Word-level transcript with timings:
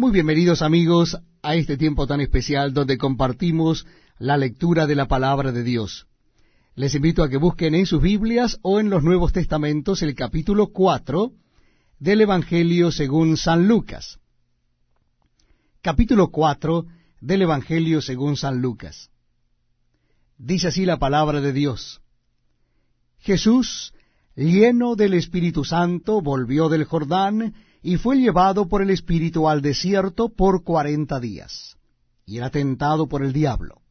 Muy 0.00 0.12
bienvenidos 0.12 0.62
amigos 0.62 1.18
a 1.42 1.56
este 1.56 1.76
tiempo 1.76 2.06
tan 2.06 2.20
especial 2.20 2.72
donde 2.72 2.96
compartimos 2.98 3.84
la 4.20 4.36
lectura 4.36 4.86
de 4.86 4.94
la 4.94 5.08
palabra 5.08 5.50
de 5.50 5.64
Dios. 5.64 6.06
Les 6.76 6.94
invito 6.94 7.24
a 7.24 7.28
que 7.28 7.36
busquen 7.36 7.74
en 7.74 7.84
sus 7.84 8.00
Biblias 8.00 8.60
o 8.62 8.78
en 8.78 8.90
los 8.90 9.02
Nuevos 9.02 9.32
Testamentos 9.32 10.02
el 10.02 10.14
capítulo 10.14 10.68
4 10.68 11.32
del 11.98 12.20
Evangelio 12.20 12.92
según 12.92 13.36
San 13.36 13.66
Lucas. 13.66 14.20
Capítulo 15.82 16.28
4 16.28 16.86
del 17.20 17.42
Evangelio 17.42 18.00
según 18.00 18.36
San 18.36 18.62
Lucas. 18.62 19.10
Dice 20.36 20.68
así 20.68 20.84
la 20.84 21.00
palabra 21.00 21.40
de 21.40 21.52
Dios. 21.52 22.02
Jesús, 23.18 23.92
lleno 24.38 24.94
del 24.94 25.14
Espíritu 25.14 25.64
Santo, 25.64 26.22
volvió 26.22 26.68
del 26.68 26.84
Jordán 26.84 27.54
y 27.82 27.96
fue 27.96 28.18
llevado 28.18 28.68
por 28.68 28.82
el 28.82 28.90
Espíritu 28.90 29.48
al 29.48 29.62
desierto 29.62 30.28
por 30.28 30.62
cuarenta 30.62 31.18
días, 31.18 31.76
y 32.24 32.38
era 32.38 32.50
tentado 32.50 33.08
por 33.08 33.24
el 33.24 33.32
diablo. 33.32 33.82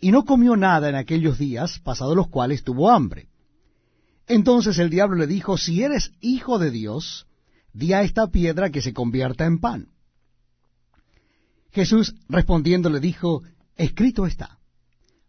Y 0.00 0.12
no 0.12 0.24
comió 0.24 0.56
nada 0.56 0.88
en 0.88 0.94
aquellos 0.94 1.38
días, 1.38 1.80
pasados 1.80 2.14
los 2.14 2.28
cuales 2.28 2.62
tuvo 2.62 2.90
hambre. 2.90 3.30
Entonces 4.28 4.78
el 4.78 4.90
diablo 4.90 5.16
le 5.16 5.26
dijo, 5.26 5.58
si 5.58 5.82
eres 5.82 6.12
hijo 6.20 6.60
de 6.60 6.70
Dios, 6.70 7.26
di 7.72 7.92
a 7.92 8.02
esta 8.02 8.28
piedra 8.28 8.70
que 8.70 8.80
se 8.80 8.92
convierta 8.92 9.44
en 9.44 9.58
pan. 9.58 9.88
Jesús 11.72 12.14
respondiendo 12.28 12.90
le 12.90 13.00
dijo, 13.00 13.42
escrito 13.74 14.24
está, 14.24 14.60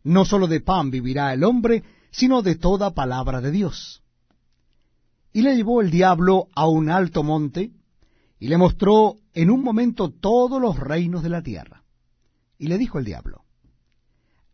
no 0.04 0.24
sólo 0.24 0.46
de 0.46 0.62
pan 0.62 0.92
vivirá 0.92 1.34
el 1.34 1.44
hombre, 1.44 1.84
sino 2.12 2.44
de 2.44 2.56
toda 2.56 2.94
palabra 2.94 3.42
de 3.42 3.50
Dios. 3.50 4.04
Y 5.32 5.42
le 5.42 5.56
llevó 5.56 5.82
el 5.82 5.92
diablo 5.92 6.48
a 6.56 6.68
un 6.68 6.90
alto 6.90 7.24
monte, 7.24 7.72
y 8.40 8.48
le 8.48 8.58
mostró 8.58 9.18
en 9.34 9.50
un 9.52 9.64
momento 9.64 10.10
todos 10.10 10.62
los 10.62 10.80
reinos 10.80 11.24
de 11.24 11.30
la 11.30 11.44
tierra. 11.44 11.84
Y 12.58 12.68
le 12.68 12.78
dijo 12.78 13.00
el 13.00 13.06
diablo, 13.06 13.44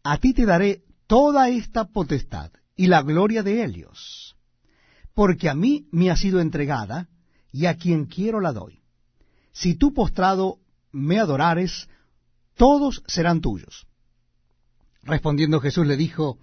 A 0.04 0.18
ti 0.18 0.34
te 0.34 0.46
daré 0.46 0.84
toda 1.08 1.50
esta 1.50 1.86
potestad 1.86 2.52
y 2.76 2.88
la 2.88 3.02
gloria 3.02 3.44
de 3.44 3.64
ellos, 3.64 4.36
porque 5.14 5.50
a 5.50 5.54
mí 5.54 5.88
me 5.92 6.12
ha 6.12 6.18
sido 6.18 6.40
entregada, 6.40 7.10
y 7.52 7.68
a 7.68 7.78
quien 7.78 8.06
quiero 8.06 8.42
la 8.42 8.52
doy. 8.52 8.82
Si 9.54 9.76
tú 9.76 9.94
postrado 9.94 10.60
me 10.92 11.20
adorares, 11.20 11.88
todos 12.56 13.02
serán 13.08 13.40
tuyos. 13.40 13.88
Respondiendo 15.04 15.62
Jesús 15.62 15.88
le 15.88 15.96
dijo, 15.96 16.40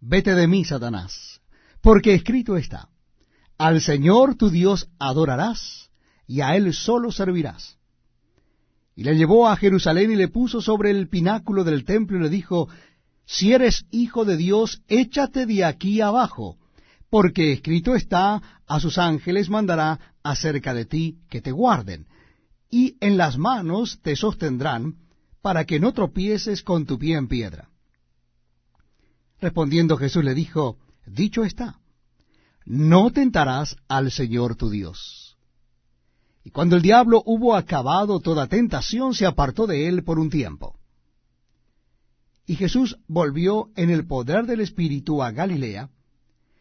Vete 0.00 0.34
de 0.34 0.46
mí, 0.46 0.64
Satanás, 0.64 1.40
porque 1.80 2.14
escrito 2.14 2.56
está, 2.56 2.88
Al 3.60 3.82
Señor 3.82 4.36
tu 4.36 4.48
Dios 4.48 4.88
adorarás, 4.98 5.90
y 6.26 6.40
a 6.40 6.56
Él 6.56 6.72
solo 6.72 7.12
servirás. 7.12 7.76
Y 8.96 9.04
le 9.04 9.14
llevó 9.18 9.48
a 9.48 9.56
Jerusalén 9.56 10.10
y 10.10 10.16
le 10.16 10.28
puso 10.28 10.62
sobre 10.62 10.90
el 10.90 11.10
pináculo 11.10 11.62
del 11.62 11.84
templo 11.84 12.16
y 12.16 12.22
le 12.22 12.30
dijo, 12.30 12.70
Si 13.26 13.52
eres 13.52 13.84
hijo 13.90 14.24
de 14.24 14.38
Dios, 14.38 14.80
échate 14.88 15.44
de 15.44 15.66
aquí 15.66 16.00
abajo, 16.00 16.56
porque 17.10 17.52
escrito 17.52 17.94
está, 17.94 18.40
a 18.66 18.80
sus 18.80 18.96
ángeles 18.96 19.50
mandará 19.50 20.14
acerca 20.22 20.72
de 20.72 20.86
ti 20.86 21.18
que 21.28 21.42
te 21.42 21.52
guarden, 21.52 22.06
y 22.70 22.96
en 23.00 23.18
las 23.18 23.36
manos 23.36 24.00
te 24.00 24.16
sostendrán, 24.16 24.94
para 25.42 25.66
que 25.66 25.78
no 25.78 25.92
tropieces 25.92 26.62
con 26.62 26.86
tu 26.86 26.98
pie 26.98 27.14
en 27.14 27.28
piedra. 27.28 27.68
Respondiendo 29.38 29.98
Jesús 29.98 30.24
le 30.24 30.32
dijo, 30.32 30.78
Dicho 31.04 31.44
está, 31.44 31.79
no 32.72 33.10
tentarás 33.10 33.76
al 33.88 34.12
Señor 34.12 34.54
tu 34.54 34.70
Dios. 34.70 35.36
Y 36.44 36.50
cuando 36.50 36.76
el 36.76 36.82
diablo 36.82 37.20
hubo 37.26 37.56
acabado 37.56 38.20
toda 38.20 38.46
tentación, 38.46 39.12
se 39.12 39.26
apartó 39.26 39.66
de 39.66 39.88
él 39.88 40.04
por 40.04 40.20
un 40.20 40.30
tiempo. 40.30 40.78
Y 42.46 42.54
Jesús 42.54 42.96
volvió 43.08 43.70
en 43.74 43.90
el 43.90 44.06
poder 44.06 44.46
del 44.46 44.60
Espíritu 44.60 45.20
a 45.20 45.32
Galilea, 45.32 45.90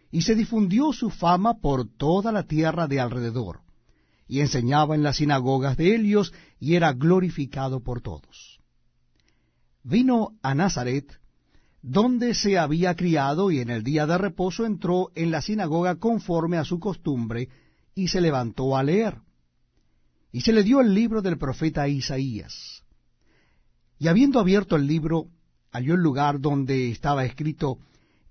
y 0.10 0.24
se 0.24 0.34
difundió 0.34 0.94
su 0.94 1.12
fama 1.12 1.60
por 1.62 1.88
toda 1.88 2.32
la 2.32 2.42
tierra 2.42 2.88
de 2.88 3.00
alrededor, 3.00 3.60
y 4.28 4.40
enseñaba 4.40 4.96
en 4.96 5.04
las 5.04 5.18
sinagogas 5.18 5.78
de 5.78 5.94
Helios, 5.94 6.34
y 6.60 6.74
era 6.74 6.92
glorificado 6.94 7.84
por 7.84 8.02
todos. 8.02 8.60
Vino 9.84 10.32
a 10.42 10.56
Nazaret, 10.56 11.06
donde 11.82 12.34
se 12.34 12.58
había 12.58 12.96
criado, 12.96 13.52
y 13.52 13.60
en 13.60 13.70
el 13.70 13.84
día 13.84 14.06
de 14.06 14.18
reposo 14.18 14.66
entró 14.66 15.12
en 15.16 15.32
la 15.32 15.42
sinagoga 15.42 15.96
conforme 15.96 16.58
a 16.58 16.66
su 16.66 16.80
costumbre, 16.80 17.50
y 17.96 18.10
se 18.10 18.22
levantó 18.22 18.76
a 18.76 18.84
leer. 18.84 19.20
Y 20.32 20.42
se 20.42 20.54
le 20.54 20.64
dio 20.64 20.82
el 20.82 20.94
libro 20.94 21.22
del 21.22 21.38
profeta 21.38 21.88
Isaías. 21.88 22.84
Y 23.98 24.08
habiendo 24.08 24.40
abierto 24.40 24.76
el 24.76 24.88
libro, 24.88 25.28
halló 25.72 25.96
el 25.96 26.02
lugar 26.02 26.40
donde 26.40 26.92
estaba 26.92 27.26
escrito, 27.26 27.80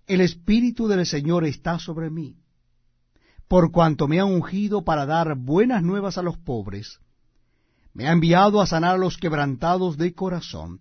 El 0.07 0.21
Espíritu 0.21 0.89
del 0.89 1.05
Señor 1.07 1.45
está 1.45 1.79
sobre 1.79 2.11
mí, 2.11 2.37
por 3.49 3.73
cuanto 3.73 4.09
me 4.09 4.21
ha 4.21 4.25
ungido 4.25 4.85
para 4.85 5.07
dar 5.07 5.37
buenas 5.37 5.83
nuevas 5.83 6.19
a 6.19 6.23
los 6.23 6.37
pobres, 6.39 7.01
me 7.93 8.07
ha 8.07 8.13
enviado 8.13 8.61
a 8.61 8.67
sanar 8.67 8.95
a 8.95 8.99
los 8.99 9.17
quebrantados 9.17 9.97
de 9.97 10.15
corazón, 10.15 10.81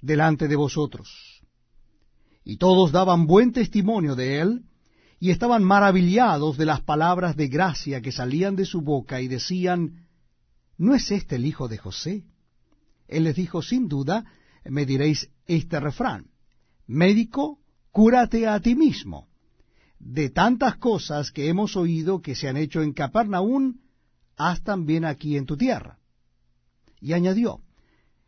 delante 0.00 0.48
de 0.48 0.56
vosotros. 0.56 1.42
Y 2.44 2.56
todos 2.56 2.92
daban 2.92 3.26
buen 3.26 3.52
testimonio 3.52 4.14
de 4.16 4.40
él, 4.40 4.64
y 5.18 5.30
estaban 5.30 5.62
maravillados 5.62 6.56
de 6.56 6.64
las 6.64 6.80
palabras 6.80 7.36
de 7.36 7.48
gracia 7.48 8.00
que 8.00 8.12
salían 8.12 8.56
de 8.56 8.64
su 8.64 8.80
boca, 8.80 9.20
y 9.20 9.28
decían, 9.28 10.06
¿no 10.78 10.94
es 10.94 11.10
este 11.10 11.36
el 11.36 11.44
hijo 11.44 11.68
de 11.68 11.76
José? 11.76 12.24
Él 13.06 13.24
les 13.24 13.36
dijo, 13.36 13.60
sin 13.60 13.88
duda, 13.88 14.24
me 14.64 14.86
diréis 14.86 15.30
este 15.46 15.80
refrán, 15.80 16.30
médico, 16.86 17.58
cúrate 17.90 18.46
a 18.46 18.60
ti 18.60 18.74
mismo. 18.74 19.28
De 19.98 20.30
tantas 20.30 20.76
cosas 20.76 21.30
que 21.30 21.48
hemos 21.48 21.76
oído 21.76 22.22
que 22.22 22.34
se 22.34 22.48
han 22.48 22.56
hecho 22.56 22.80
en 22.82 22.94
Capernaum, 22.94 23.80
haz 24.36 24.62
también 24.62 25.04
aquí 25.04 25.36
en 25.36 25.44
tu 25.44 25.56
tierra. 25.56 25.98
Y 27.00 27.12
añadió, 27.12 27.60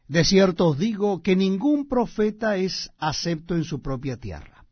de 0.08 0.24
cierto 0.24 0.68
os 0.68 0.78
digo 0.78 1.22
que 1.22 1.36
ningún 1.36 1.88
profeta 1.88 2.56
es 2.56 2.90
acepto 2.98 3.54
en 3.54 3.64
su 3.64 3.80
propia 3.80 4.16
tierra. 4.16 4.64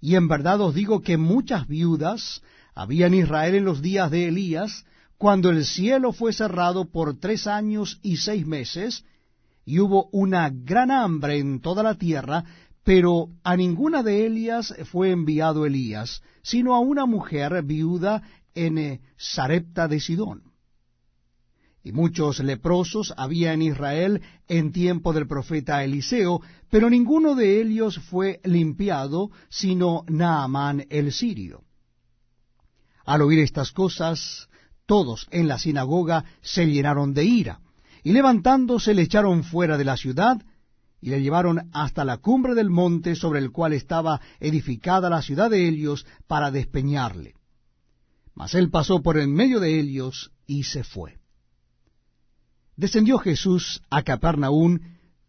Y 0.00 0.16
en 0.16 0.26
verdad 0.28 0.60
os 0.60 0.74
digo 0.74 1.02
que 1.02 1.16
muchas 1.16 1.68
viudas 1.68 2.42
había 2.74 3.06
en 3.06 3.14
Israel 3.14 3.54
en 3.54 3.64
los 3.64 3.82
días 3.82 4.10
de 4.10 4.28
Elías, 4.28 4.84
cuando 5.16 5.50
el 5.50 5.64
cielo 5.64 6.12
fue 6.12 6.32
cerrado 6.32 6.90
por 6.90 7.18
tres 7.20 7.46
años 7.46 8.00
y 8.02 8.16
seis 8.16 8.46
meses, 8.46 9.04
y 9.64 9.78
hubo 9.78 10.08
una 10.10 10.50
gran 10.50 10.90
hambre 10.90 11.38
en 11.38 11.60
toda 11.60 11.84
la 11.84 11.94
tierra, 11.94 12.44
pero 12.82 13.28
a 13.44 13.56
ninguna 13.56 14.02
de 14.02 14.26
ellas 14.26 14.74
fue 14.90 15.12
enviado 15.12 15.66
Elías, 15.66 16.22
sino 16.42 16.74
a 16.74 16.80
una 16.80 17.06
mujer 17.06 17.62
viuda 17.62 18.22
en 18.54 18.78
eh, 18.78 19.00
Sarepta 19.16 19.86
de 19.86 20.00
Sidón 20.00 20.51
y 21.84 21.92
muchos 21.92 22.38
leprosos 22.40 23.12
había 23.16 23.52
en 23.52 23.62
Israel 23.62 24.22
en 24.48 24.72
tiempo 24.72 25.12
del 25.12 25.26
profeta 25.26 25.82
Eliseo, 25.82 26.40
pero 26.70 26.88
ninguno 26.88 27.34
de 27.34 27.60
ellos 27.60 27.98
fue 27.98 28.40
limpiado, 28.44 29.30
sino 29.48 30.04
Naamán 30.08 30.86
el 30.90 31.12
sirio. 31.12 31.64
Al 33.04 33.22
oír 33.22 33.40
estas 33.40 33.72
cosas, 33.72 34.48
todos 34.86 35.26
en 35.32 35.48
la 35.48 35.58
sinagoga 35.58 36.24
se 36.40 36.66
llenaron 36.66 37.14
de 37.14 37.24
ira, 37.24 37.60
y 38.04 38.12
levantándose 38.12 38.94
le 38.94 39.02
echaron 39.02 39.42
fuera 39.42 39.76
de 39.76 39.84
la 39.84 39.96
ciudad, 39.96 40.40
y 41.00 41.10
le 41.10 41.20
llevaron 41.20 41.68
hasta 41.72 42.04
la 42.04 42.18
cumbre 42.18 42.54
del 42.54 42.70
monte 42.70 43.16
sobre 43.16 43.40
el 43.40 43.50
cual 43.50 43.72
estaba 43.72 44.20
edificada 44.38 45.10
la 45.10 45.20
ciudad 45.20 45.50
de 45.50 45.66
ellos 45.66 46.06
para 46.28 46.52
despeñarle. 46.52 47.34
Mas 48.34 48.54
él 48.54 48.70
pasó 48.70 49.02
por 49.02 49.18
en 49.18 49.34
medio 49.34 49.58
de 49.58 49.80
ellos 49.80 50.30
y 50.46 50.62
se 50.62 50.84
fue 50.84 51.21
descendió 52.76 53.18
Jesús 53.18 53.82
a 53.90 54.02
Capernaum, 54.02 54.78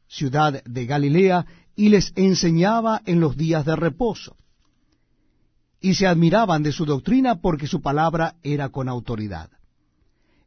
ciudad 0.08 0.64
de 0.64 0.86
Galilea, 0.86 1.46
y 1.76 1.90
les 1.90 2.14
enseñaba 2.16 3.02
en 3.06 3.20
los 3.20 3.36
días 3.36 3.66
de 3.66 3.76
reposo. 3.76 4.36
Y 5.80 5.96
se 5.96 6.08
admiraban 6.08 6.64
de 6.64 6.72
su 6.72 6.86
doctrina 6.86 7.42
porque 7.42 7.68
su 7.68 7.82
palabra 7.82 8.36
era 8.44 8.70
con 8.70 8.88
autoridad. 8.88 9.50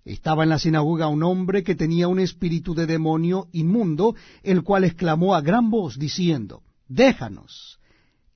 estaba 0.04 0.44
en 0.44 0.50
la 0.50 0.58
sinagoga 0.60 1.08
un 1.08 1.24
hombre 1.24 1.64
que 1.64 1.74
tenía 1.74 2.06
un 2.06 2.20
espíritu 2.20 2.74
de 2.74 2.86
demonio 2.86 3.48
inmundo, 3.52 4.14
el 4.44 4.62
cual 4.62 4.84
exclamó 4.84 5.34
a 5.34 5.40
gran 5.40 5.68
voz, 5.68 5.98
diciendo, 5.98 6.62
Déjanos, 6.86 7.80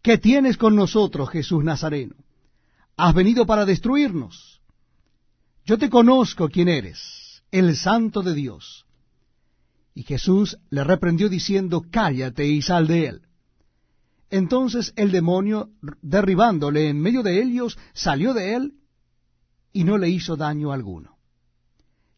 ¿qué 0.02 0.18
tienes 0.18 0.56
con 0.56 0.74
nosotros, 0.74 1.30
Jesús 1.30 1.62
Nazareno? 1.62 2.16
¿Has 2.96 3.14
venido 3.14 3.46
para 3.46 3.64
destruirnos? 3.64 4.60
Yo 5.64 5.78
te 5.78 5.88
conozco 5.88 6.48
quién 6.48 6.68
eres, 6.68 7.19
el 7.50 7.76
santo 7.76 8.22
de 8.22 8.34
Dios. 8.34 8.86
Y 9.94 10.02
Jesús 10.04 10.58
le 10.70 10.84
reprendió 10.84 11.28
diciendo, 11.28 11.84
Cállate 11.90 12.46
y 12.46 12.62
sal 12.62 12.86
de 12.86 13.06
él. 13.06 13.22
Entonces 14.30 14.92
el 14.96 15.10
demonio, 15.10 15.70
derribándole 16.02 16.88
en 16.88 17.00
medio 17.00 17.22
de 17.22 17.42
ellos, 17.42 17.76
salió 17.92 18.32
de 18.32 18.54
él 18.54 18.74
y 19.72 19.84
no 19.84 19.98
le 19.98 20.08
hizo 20.08 20.36
daño 20.36 20.72
alguno. 20.72 21.16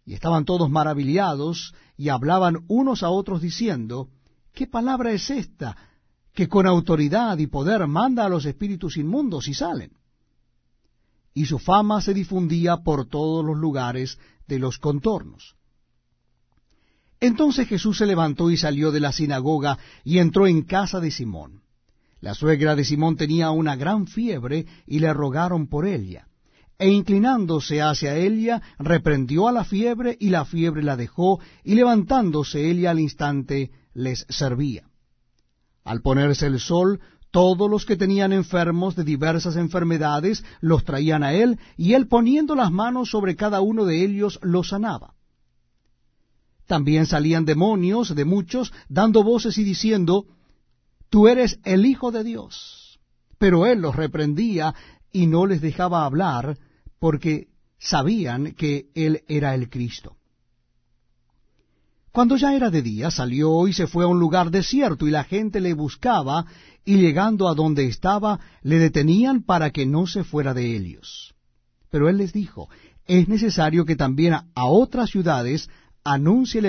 Y 0.05 0.15
estaban 0.15 0.45
todos 0.45 0.69
maravillados 0.69 1.75
y 1.97 2.11
hablaban 2.11 2.65
unos 2.69 3.03
a 3.03 3.09
otros 3.09 3.41
diciendo, 3.41 4.11
¿qué 4.53 4.67
palabra 4.67 5.13
es 5.13 5.31
esta 5.31 5.77
que 6.35 6.49
con 6.49 6.67
autoridad 6.67 7.39
y 7.39 7.47
poder 7.47 7.87
manda 7.87 8.27
a 8.27 8.29
los 8.29 8.45
espíritus 8.45 8.97
inmundos 8.97 9.49
y 9.49 9.55
salen? 9.55 9.93
Y 11.35 11.47
su 11.47 11.59
fama 11.59 12.01
se 12.01 12.15
difundía 12.15 12.79
por 12.79 13.07
todos 13.07 13.45
los 13.45 13.57
lugares 13.57 14.19
de 14.47 14.59
los 14.59 14.79
contornos. 14.79 15.57
Entonces 17.21 17.69
Jesús 17.69 17.99
se 17.99 18.07
levantó 18.07 18.51
y 18.51 18.57
salió 18.57 18.91
de 18.91 19.01
la 19.01 19.13
sinagoga 19.13 19.79
y 20.05 20.19
entró 20.19 20.47
en 20.47 20.63
casa 20.63 21.01
de 21.01 21.11
Simón. 21.11 21.63
La 22.21 22.35
suegra 22.35 22.77
de 22.77 22.85
Simón 22.85 23.17
tenía 23.17 23.51
una 23.51 23.77
gran 23.77 24.07
fiebre 24.07 24.67
y 24.87 24.99
le 24.99 25.13
rogaron 25.13 25.69
por 25.69 25.87
ella 25.87 26.29
e 26.83 26.89
inclinándose 26.89 27.81
hacia 27.81 28.17
ella, 28.17 28.61
reprendió 28.77 29.47
a 29.47 29.53
la 29.53 29.63
fiebre, 29.63 30.17
y 30.19 30.31
la 30.31 30.45
fiebre 30.45 30.83
la 30.83 30.97
dejó, 30.97 31.39
y 31.63 31.77
levantándose 31.77 32.69
ella 32.69 32.91
al 32.91 32.99
instante 32.99 33.71
les 33.95 34.27
servía. 34.29 34.83
Al 35.85 36.03
ponerse 36.03 36.47
el 36.47 36.59
sol, 36.59 36.99
todos 37.33 37.69
los 37.69 37.87
que 37.87 37.97
tenían 37.97 38.33
enfermos 38.33 38.95
de 38.95 39.05
diversas 39.05 39.57
enfermedades 39.57 40.45
los 40.61 40.85
traían 40.85 41.25
a 41.25 41.33
él, 41.33 41.59
y 41.79 41.95
él 41.95 42.07
poniendo 42.07 42.55
las 42.55 42.71
manos 42.71 43.11
sobre 43.11 43.35
cada 43.37 43.63
uno 43.63 43.87
de 43.87 44.05
ellos 44.05 44.39
los 44.43 44.69
sanaba. 44.69 45.15
También 46.67 47.07
salían 47.07 47.47
demonios 47.47 48.15
de 48.15 48.25
muchos, 48.27 48.73
dando 48.89 49.25
voces 49.25 49.57
y 49.59 49.65
diciendo, 49.65 50.27
Tú 51.09 51.27
eres 51.27 51.59
el 51.65 51.87
Hijo 51.87 52.13
de 52.13 52.23
Dios. 52.23 53.01
Pero 53.39 53.67
él 53.67 53.81
los 53.81 53.97
reprendía 53.97 54.75
y 55.11 55.27
no 55.27 55.47
les 55.47 55.61
dejaba 55.61 56.05
hablar, 56.05 56.59
porque 56.99 57.49
sabían 57.79 58.53
que 58.53 58.91
él 58.95 59.23
era 59.27 59.55
el 59.55 59.69
Cristo. 59.71 60.17
Cuando 62.13 62.37
ya 62.37 62.55
era 62.55 62.69
de 62.69 62.83
día, 62.83 63.11
salió 63.11 63.67
y 63.67 63.73
se 63.73 63.87
fue 63.87 64.05
a 64.05 64.09
un 64.09 64.21
lugar 64.21 64.51
desierto, 64.51 65.09
y 65.09 65.11
la 65.11 65.25
gente 65.25 65.61
le 65.61 65.73
buscaba, 65.73 66.45
y 66.85 66.99
llegando 66.99 67.49
a 67.49 67.55
donde 67.55 67.87
estaba, 67.87 68.39
le 68.63 68.79
detenían 68.79 69.43
para 69.43 69.71
que 69.71 69.87
no 69.87 70.07
se 70.07 70.23
fuera 70.23 70.53
de 70.53 70.77
ellos. 70.77 71.35
Pero 71.91 72.11
él 72.11 72.19
les 72.19 72.35
dijo, 72.35 72.69
es 73.07 73.29
necesario 73.29 73.87
que 73.87 73.97
también 73.97 74.35
a 74.35 74.67
otras 74.67 75.09
ciudades 75.09 75.71
anuncie 76.05 76.61